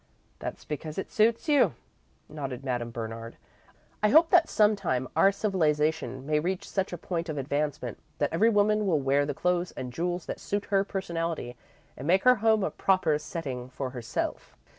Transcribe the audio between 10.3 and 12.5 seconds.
suit her personality, and make her